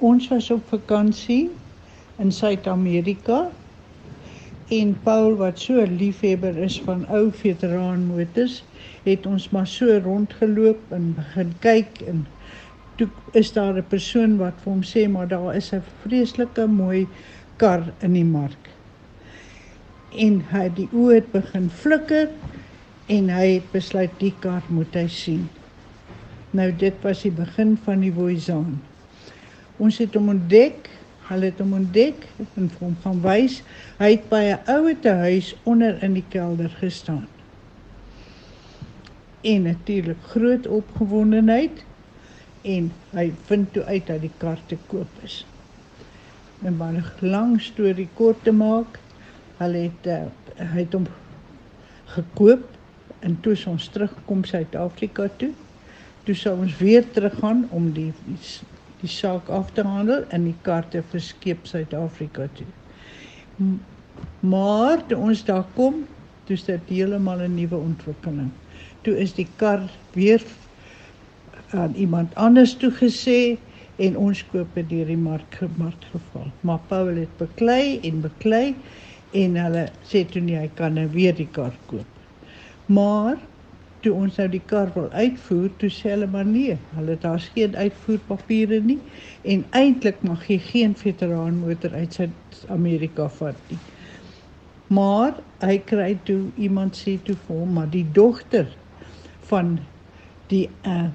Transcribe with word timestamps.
Ons 0.00 0.30
was 0.32 0.46
op 0.50 0.62
vakansie 0.72 1.50
in 2.24 2.30
Suid-Amerika 2.32 3.50
en 4.72 4.94
Paul 5.04 5.34
wat 5.36 5.60
so 5.60 5.82
'n 5.84 5.98
liefhebber 6.00 6.56
is 6.56 6.78
van 6.86 7.04
ou 7.08 7.28
veteraanmotors, 7.42 8.62
het 9.04 9.26
ons 9.26 9.50
maar 9.50 9.66
so 9.66 9.98
rondgeloop 10.04 10.96
en 10.96 11.12
begin 11.18 11.52
kyk 11.60 12.00
en 12.08 12.26
toe 12.96 13.08
is 13.32 13.52
daar 13.52 13.76
'n 13.76 13.84
persoon 13.92 14.36
wat 14.40 14.56
vir 14.64 14.72
hom 14.72 14.82
sê 14.82 15.08
maar 15.08 15.28
daar 15.28 15.54
is 15.56 15.72
'n 15.72 15.82
vreeslike 16.02 16.66
mooi 16.66 17.06
kar 17.56 17.92
in 18.00 18.12
die 18.12 18.24
mark. 18.24 18.72
En 20.16 20.40
hy 20.50 20.68
die 20.74 20.88
oë 20.92 21.14
het 21.14 21.32
begin 21.32 21.70
flikker 21.70 22.28
en 23.06 23.28
hy 23.28 23.46
het 23.54 23.72
besluit 23.72 24.18
die 24.18 24.34
kar 24.40 24.62
moet 24.68 24.94
hy 24.94 25.08
sien. 25.08 25.48
Nou 26.50 26.72
dit 26.72 26.94
was 27.02 27.22
die 27.22 27.32
begin 27.32 27.76
van 27.84 28.00
die 28.00 28.12
Voisin. 28.12 28.80
Ons 29.80 29.98
het 29.98 30.14
hom 30.14 30.28
ontdek 30.36 30.90
Hulle 31.30 31.52
het 31.52 31.60
hom 31.62 31.76
ontdek 31.78 32.24
en 32.58 32.70
hom 32.80 32.96
gaan 33.04 33.20
wys. 33.22 33.60
Hy 34.00 34.08
het 34.16 34.24
by 34.32 34.40
'n 34.50 34.72
ouete 34.72 35.12
huis 35.22 35.52
onder 35.62 36.02
in 36.02 36.16
die 36.18 36.24
kelder 36.28 36.72
gestaan. 36.80 37.28
En 39.40 39.62
natuurlik 39.62 40.18
groot 40.32 40.66
opgewondenheid 40.66 41.84
en 42.62 42.90
hy 43.10 43.32
vind 43.46 43.72
toe 43.72 43.84
uit 43.84 44.06
dat 44.06 44.20
die 44.20 44.32
kar 44.38 44.58
te 44.66 44.76
koop 44.86 45.22
is. 45.22 45.46
En 46.62 46.76
maar 46.76 46.92
'n 46.92 47.04
lang 47.20 47.60
storie 47.60 48.08
kort 48.14 48.42
te 48.42 48.52
maak, 48.52 48.98
hulle 49.56 49.78
het 49.86 50.06
uh, 50.06 50.26
hy 50.56 50.80
het 50.80 50.92
hom 50.92 51.06
gekoop 52.04 52.66
en 53.20 53.40
toe 53.40 53.56
ons 53.66 53.88
terugkom 53.88 54.44
Suid-Afrika 54.44 55.28
toe. 55.36 55.52
Toe 56.24 56.34
sou 56.34 56.58
ons 56.58 56.76
weer 56.78 57.10
teruggaan 57.10 57.68
om 57.70 57.92
die, 57.92 58.12
die 59.00 59.10
saak 59.10 59.48
af 59.48 59.72
te 59.76 59.82
handel 59.86 60.24
en 60.28 60.44
die 60.44 60.56
kar 60.66 60.88
te 60.92 61.02
verskeep 61.12 61.66
Suid-Afrika 61.68 62.48
toe. 62.58 62.66
Maar 64.40 65.06
toe 65.06 65.18
ons 65.18 65.44
daar 65.44 65.64
kom, 65.74 66.04
toe 66.44 66.56
is 66.56 66.64
dit 66.64 66.92
heeltemal 66.92 67.42
'n 67.46 67.54
nuwe 67.54 67.76
ontwikkeling. 67.76 68.50
Toe 69.02 69.16
is 69.18 69.32
die 69.34 69.48
kar 69.56 69.82
weer 70.12 70.42
aan 71.70 71.94
iemand 71.94 72.34
anders 72.34 72.74
toe 72.76 72.90
gesê 72.90 73.58
en 73.96 74.16
ons 74.16 74.44
koop 74.52 74.74
dit 74.74 74.88
deur 74.88 75.06
die 75.06 75.16
mark 75.16 75.60
mark 75.76 76.04
geval. 76.12 76.48
Maar 76.60 76.80
Paul 76.88 77.16
het 77.16 77.36
beklei 77.38 78.00
en 78.02 78.20
beklei 78.20 78.74
en 79.32 79.56
hulle 79.56 79.88
sê 80.08 80.24
toe 80.24 80.42
nie 80.42 80.56
hy 80.56 80.70
kan 80.74 80.94
nou 80.94 81.06
weer 81.12 81.34
die 81.34 81.48
kar 81.52 81.74
koop. 81.86 82.06
Maar 82.86 83.36
toe 84.04 84.12
ons 84.16 84.36
nou 84.40 84.48
die 84.48 84.62
kar 84.72 84.90
wil 84.94 85.08
uitvoer, 85.12 85.70
toe 85.80 85.90
sê 85.92 86.14
hulle 86.14 86.28
maar 86.30 86.46
nee, 86.48 86.76
hulle 86.96 87.16
daar's 87.20 87.48
geen 87.54 87.76
uitvoerpapiere 87.76 88.80
nie 88.84 88.98
en 89.54 89.64
eintlik 89.76 90.22
mag 90.26 90.46
jy 90.48 90.58
geen 90.70 90.94
veteraan 90.98 91.60
motor 91.60 91.94
uit 91.94 92.18
Suid-Amerika 92.18 93.28
vat 93.40 93.70
nie. 93.70 93.78
Maar 94.90 95.36
hy 95.62 95.76
kry 95.86 96.14
toe 96.26 96.40
iemand 96.58 96.98
sê 96.98 97.18
toe 97.24 97.36
vir 97.46 97.60
hom 97.62 97.76
maar 97.78 97.90
die 97.92 98.06
dogter 98.16 98.70
van 99.50 99.76
die 100.50 100.66
uh, 100.86 101.10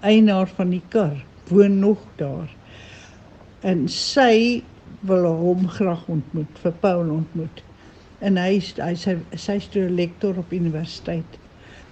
eienaar 0.00 0.48
van 0.56 0.72
die 0.72 0.84
kar 0.92 1.16
woon 1.48 1.78
nog 1.82 2.00
daar. 2.16 2.48
En 3.60 3.88
sy 3.92 4.62
wil 5.08 5.26
hom 5.40 5.66
graag 5.68 6.06
ontmoet, 6.08 6.60
vir 6.62 6.74
Paul 6.82 7.10
ontmoet. 7.12 7.62
En 8.24 8.38
hy 8.40 8.58
hy 8.80 8.94
sy 8.98 9.14
sy's 9.34 9.68
toe 9.72 9.84
'n 9.86 9.98
lektor 9.98 10.38
op 10.38 10.52
universiteit. 10.52 11.38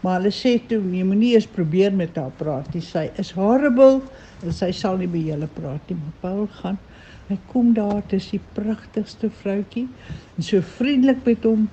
Maar 0.03 0.21
hulle 0.21 0.33
sê 0.35 0.57
toe 0.69 0.81
nee, 0.83 1.05
moenie 1.05 1.33
eers 1.35 1.49
probeer 1.57 1.95
met 1.97 2.17
haar 2.21 2.35
praat 2.41 2.69
nie. 2.75 2.83
Sy 2.85 3.07
is 3.23 3.33
horrible 3.37 4.03
en 4.43 4.53
sy 4.55 4.73
sal 4.77 5.01
nie 5.01 5.11
by 5.11 5.23
julle 5.31 5.49
praat 5.57 5.91
nie. 5.91 5.99
Maar 6.03 6.21
Paul 6.25 6.45
gaan. 6.61 6.79
Hy 7.27 7.39
kom 7.51 7.73
daar, 7.75 8.05
dit 8.07 8.21
is 8.21 8.29
die 8.37 8.43
pragtigste 8.55 9.33
vroutjie 9.41 9.89
en 10.37 10.47
so 10.47 10.63
vriendelik 10.77 11.25
met 11.27 11.49
hom 11.49 11.65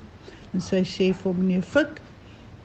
en 0.54 0.64
sy 0.66 0.82
sê 0.88 1.12
vir 1.14 1.30
hom 1.30 1.44
nee, 1.46 1.62
fik 1.62 2.00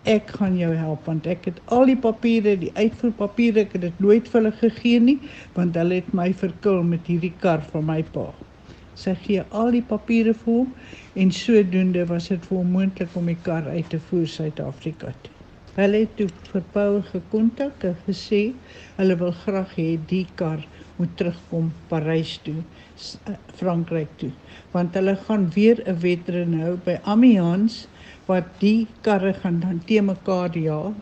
ek 0.09 0.31
gaan 0.39 0.57
jou 0.57 0.71
help 0.73 1.05
want 1.11 1.27
ek 1.29 1.51
het 1.51 1.59
al 1.75 1.85
die 1.91 1.99
papiere, 2.01 2.55
die 2.57 2.73
uitvoerpapiere, 2.79 3.67
ek 3.67 3.77
het 3.77 3.85
dit 3.85 4.01
nooit 4.01 4.29
vir 4.31 4.41
hulle 4.41 4.55
gegee 4.63 5.05
nie 5.05 5.19
want 5.57 5.77
hulle 5.77 6.01
het 6.01 6.13
my 6.17 6.31
verkil 6.43 6.81
met 6.95 7.11
hierdie 7.13 7.35
kar 7.45 7.61
van 7.75 7.85
my 7.91 8.01
pa. 8.15 8.31
Sy 8.99 9.15
gee 9.27 9.45
al 9.55 9.75
die 9.77 9.85
papiere 9.85 10.33
vir 10.45 10.55
hom 10.55 10.73
en 11.21 11.35
sodoende 11.35 12.09
was 12.09 12.33
dit 12.33 12.49
vir 12.49 12.63
hom 12.63 12.73
moontlik 12.79 13.19
om 13.21 13.29
die 13.29 13.41
kar 13.45 13.69
uit 13.69 13.93
te 13.93 14.01
voer 14.09 14.27
Suid-Afrika 14.39 15.13
toe. 15.13 15.38
Hulle 15.79 15.99
het 16.03 16.17
toe 16.19 16.27
vir 16.51 16.65
Paul 16.75 16.97
gekontak 17.07 17.85
en 17.87 17.99
gesê 18.05 18.39
hulle 18.97 19.15
wil 19.21 19.35
graag 19.45 19.75
hê 19.79 19.91
die 20.11 20.25
kar 20.41 20.65
moet 20.97 21.13
terugkom 21.21 21.69
Parys 21.91 22.33
toe, 22.43 22.65
eh, 23.31 23.37
Frankryk 23.61 24.17
toe, 24.19 24.33
want 24.73 24.97
hulle 24.99 25.15
gaan 25.29 25.45
weer 25.55 25.79
'n 25.85 26.01
wedren 26.03 26.57
nou 26.59 26.73
by 26.87 26.97
Amiens 27.15 27.77
wat 28.27 28.49
die 28.59 28.89
karre 29.07 29.33
gaan 29.33 29.61
dan 29.61 29.79
te 29.87 30.01
mekaar 30.03 30.59
ja. 30.59 30.93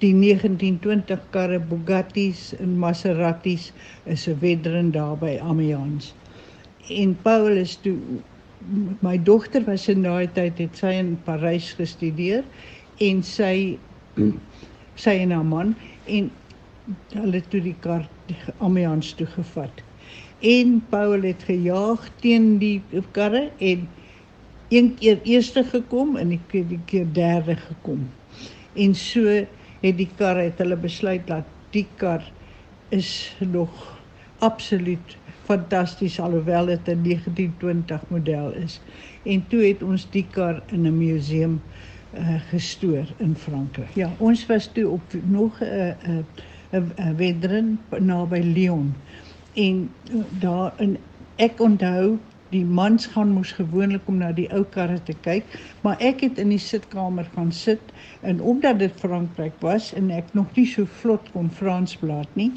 Die 0.00 0.14
1920 0.14 1.20
karre 1.30 1.58
Bugattis 1.60 2.54
en 2.58 2.78
Maseratis 2.78 3.72
is 4.06 4.26
'n 4.26 4.38
wedren 4.40 4.90
daar 4.90 5.18
by 5.18 5.38
Amiens. 5.42 6.14
En 6.88 7.16
Paul 7.22 7.60
is 7.60 7.76
toe 7.76 7.98
my 9.00 9.18
dogter 9.22 9.64
was 9.64 9.88
in 9.88 10.02
daai 10.02 10.32
tyd 10.32 10.58
het 10.58 10.76
sy 10.76 10.92
in 10.92 11.18
Parys 11.24 11.72
gestudeer 11.72 12.44
en 12.98 13.22
sy 13.22 13.78
sy 15.02 15.14
en 15.24 15.34
haar 15.36 15.46
man 15.46 15.74
en 16.06 16.30
hulle 17.12 17.42
toe 17.52 17.60
die 17.64 17.76
kar 17.84 18.06
Amiens 18.64 19.12
toe 19.18 19.26
gevat. 19.26 19.82
En 20.44 20.78
Paul 20.90 21.24
het 21.26 21.42
gejaag 21.48 22.08
teen 22.22 22.58
die 22.62 22.82
karre 23.12 23.48
en 23.58 23.88
een 24.68 24.94
keer 25.00 25.20
eerste 25.24 25.64
gekom 25.64 26.16
en 26.16 26.34
die 26.34 26.64
die 26.68 26.80
keer 26.86 27.06
derde 27.12 27.56
gekom. 27.56 28.08
En 28.74 28.94
so 28.94 29.24
het 29.80 29.96
die 29.96 30.10
kar 30.16 30.40
het 30.40 30.60
hulle 30.62 30.76
besluit 30.76 31.26
dat 31.26 31.46
die 31.72 31.86
kar 31.96 32.24
is 32.94 33.36
nog 33.40 33.98
absoluut 34.38 35.16
fantasties 35.48 36.20
alhoewel 36.20 36.66
dit 36.66 36.88
'n 36.88 37.02
1920 37.02 38.02
model 38.08 38.52
is. 38.52 38.80
En 39.24 39.44
toe 39.48 39.62
het 39.62 39.82
ons 39.82 40.10
die 40.10 40.26
kar 40.30 40.62
in 40.66 40.86
'n 40.86 40.98
museum 40.98 41.60
uh, 42.14 42.40
gestoor 42.48 43.06
in 43.16 43.36
Frankryk. 43.36 43.94
Ja, 43.94 44.10
ons 44.18 44.46
was 44.46 44.70
toe 44.72 44.88
op 44.88 45.14
nog 45.24 45.60
'n 45.60 45.64
uh, 45.64 45.92
'n 46.08 46.24
uh, 46.72 46.82
uh, 46.98 47.16
wedren 47.16 47.80
naby 47.98 48.40
Lyon. 48.40 48.94
En 49.54 49.90
uh, 50.10 50.22
daar 50.40 50.72
in 50.76 50.98
ek 51.36 51.60
onthou 51.60 52.18
die 52.48 52.64
mans 52.64 53.06
gaan 53.06 53.32
mos 53.36 53.52
gewoonlik 53.52 54.06
om 54.08 54.16
na 54.16 54.32
die 54.32 54.48
ou 54.54 54.64
karre 54.64 55.02
te 55.04 55.14
kyk, 55.20 55.44
maar 55.84 56.00
ek 56.00 56.20
het 56.24 56.38
in 56.38 56.48
die 56.48 56.62
sitkamer 56.62 57.28
gaan 57.34 57.52
sit 57.52 57.92
en 58.20 58.40
omdat 58.40 58.78
dit 58.78 59.00
Frankryk 59.00 59.60
was 59.60 59.92
en 59.92 60.10
ek 60.10 60.32
nog 60.32 60.54
nie 60.56 60.66
so 60.66 60.88
vlot 61.00 61.28
kon 61.32 61.50
Frans 61.50 61.96
praat 62.00 62.28
nie, 62.34 62.52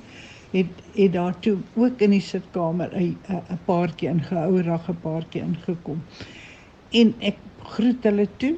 het 0.52 0.80
het 0.96 1.14
daar 1.14 1.36
toe 1.40 1.58
ook 1.76 2.02
in 2.02 2.16
die 2.16 2.24
sitkamer 2.24 2.92
'n 2.96 3.18
'n 3.30 3.60
paartjie 3.66 4.10
ingehou, 4.10 4.60
'n 4.60 4.98
paartjie 5.02 5.42
ingekom. 5.42 6.02
En 6.92 7.14
ek 7.20 7.38
groet 7.64 8.04
hulle 8.04 8.28
toe 8.38 8.56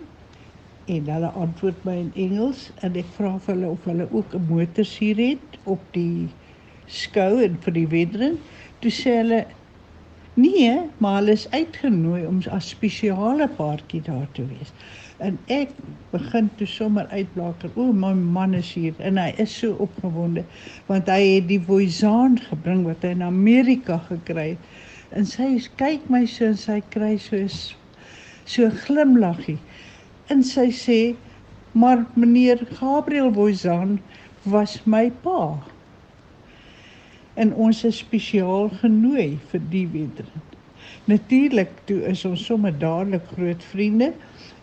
en 0.85 1.07
hulle 1.07 1.31
antwoord 1.39 1.83
my 1.88 1.94
in 2.01 2.11
Engels 2.19 2.66
en 2.83 2.97
ek 2.99 3.11
vra 3.17 3.33
vir 3.45 3.53
hulle 3.53 3.69
of 3.71 3.85
hulle 3.88 4.07
ook 4.11 4.33
'n 4.35 4.47
motorsuur 4.49 5.19
het 5.21 5.59
op 5.63 5.83
die 5.95 6.27
skou 6.88 7.44
en 7.44 7.55
vir 7.66 7.73
die 7.73 7.88
wedren. 7.88 8.39
Toe 8.81 8.91
sê 8.91 9.16
hulle 9.22 9.45
nee, 10.33 10.73
maar 10.97 11.22
hulle 11.22 11.31
is 11.31 11.47
uitgenooi 11.51 12.25
om 12.27 12.41
as 12.51 12.69
spesiale 12.69 13.47
paartjie 13.47 14.01
daar 14.01 14.27
te 14.33 14.45
wees. 14.47 14.73
En 15.17 15.38
ek 15.47 15.72
begin 16.11 16.49
toe 16.57 16.67
sommer 16.67 17.07
uitblaker. 17.07 17.72
O, 17.75 17.93
my 17.93 18.13
man 18.13 18.53
is 18.53 18.73
hier 18.73 18.93
en 18.97 19.17
hy 19.17 19.31
is 19.38 19.59
so 19.59 19.77
opgewonde 19.79 20.43
want 20.88 21.07
hy 21.07 21.22
het 21.35 21.47
die 21.47 21.61
Voisin 21.61 22.39
gebring 22.49 22.83
wat 22.83 23.05
hy 23.05 23.13
in 23.16 23.23
Amerika 23.23 23.97
gekry 24.09 24.49
het. 24.55 24.59
En 25.13 25.25
sy 25.25 25.61
kyk 25.78 26.09
my 26.09 26.25
so 26.25 26.46
en 26.46 26.58
sy 26.58 26.81
kry 26.90 27.17
so 27.17 27.47
so 28.43 28.69
glimlaggie 28.84 29.59
en 30.31 30.43
sy 30.43 30.70
sê 30.72 30.99
maar 31.73 32.05
meneer 32.14 32.61
Gabriel 32.78 33.31
Boyzan 33.34 33.99
was 34.43 34.78
my 34.85 35.09
pa. 35.23 35.58
En 37.34 37.53
ons 37.53 37.84
is 37.84 37.97
spesiaal 38.03 38.70
genooi 38.81 39.40
vir 39.49 39.64
die 39.73 39.87
wedren. 39.90 40.43
Natuurlik 41.09 41.72
toe 41.90 42.03
is 42.08 42.22
ons 42.29 42.46
sommer 42.46 42.75
dadelik 42.79 43.25
groot 43.34 43.64
vriende 43.72 44.14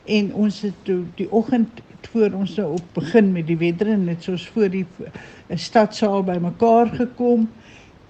en 0.06 0.30
ons 0.34 0.60
het 0.64 0.76
toe 0.86 1.02
die 1.18 1.28
oggend 1.34 1.82
voor 2.10 2.32
ons 2.34 2.54
nou 2.56 2.72
op 2.78 2.94
begin 2.96 3.32
met 3.32 3.46
die 3.46 3.58
wedren 3.60 4.06
net 4.08 4.24
soos 4.24 4.46
voor 4.54 4.70
die 4.72 4.86
stadsaal 5.54 6.24
bymekaar 6.26 6.88
gekom 6.96 7.48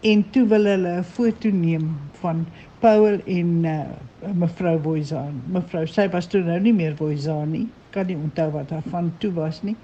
en 0.02 0.24
toe 0.30 0.46
wil 0.46 0.64
hulle 0.64 0.94
'n 0.98 1.04
foto 1.04 1.50
neem 1.50 1.90
van 2.20 2.46
Paul 2.80 3.20
en 3.26 3.50
uh, 3.64 3.80
mevrou 4.34 4.78
Boyzaan. 4.78 5.42
Mevrou, 5.52 5.86
sy 5.86 6.08
was 6.08 6.26
toe 6.26 6.40
nou 6.42 6.60
nie 6.60 6.72
meer 6.72 6.94
Boyzaan 6.94 7.50
nie. 7.50 7.68
Kan 7.90 8.06
nie 8.06 8.16
onthou 8.16 8.50
wat 8.50 8.70
haar 8.70 8.86
van 8.90 9.12
toe 9.18 9.32
was 9.32 9.62
nie. 9.62 9.76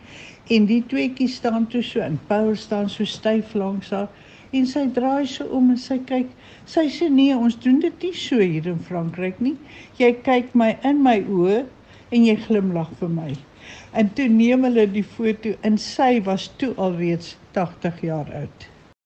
En 0.49 0.67
die 0.67 0.85
tweeetjie 0.87 1.29
staan 1.29 1.67
toe 1.67 1.83
so 1.83 2.01
en 2.01 2.21
Paul 2.27 2.55
staan 2.55 2.89
so 2.89 3.05
styf 3.05 3.55
langs 3.55 3.91
haar 3.91 4.09
En 4.57 4.67
sy 4.71 4.85
draai 4.97 5.27
so 5.29 5.45
om 5.59 5.73
en 5.73 5.81
sy 5.81 5.97
kyk. 6.09 6.29
Sy 6.71 6.87
sê 6.95 7.09
nee, 7.13 7.35
ons 7.35 7.57
doen 7.65 7.81
dit 7.83 8.05
nie 8.07 8.13
so 8.21 8.39
hier 8.39 8.69
in 8.71 8.79
Frankryk 8.89 9.41
nie. 9.43 9.57
Jy 10.01 10.13
kyk 10.29 10.55
my 10.61 10.71
in 10.91 11.03
my 11.07 11.17
oë 11.39 11.65
en 12.15 12.29
jy 12.29 12.37
glimlag 12.47 12.93
vir 13.01 13.13
my. 13.17 13.33
En 13.99 14.13
toe 14.19 14.29
neem 14.31 14.65
hulle 14.69 14.87
die 14.95 15.05
foto 15.17 15.57
en 15.67 15.81
sy 15.83 16.13
was 16.29 16.47
toe 16.63 16.73
alreeds 16.89 17.35
80 17.59 18.03
jaar 18.07 18.31
oud. 18.45 18.71